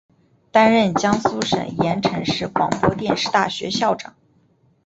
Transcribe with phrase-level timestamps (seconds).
[0.51, 4.15] 担任江苏省盐城市广播电视大学校长。